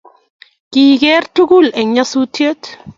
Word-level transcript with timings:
Kerkei 0.73 1.21
tugul 1.35 1.65
eng 1.79 1.91
nyasutiet 1.95 2.61